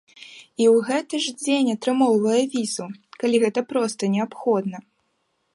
[0.63, 2.87] І ў гэты ж дзень атрымоўвае візу,
[3.25, 4.77] калі гэта проста неабходна.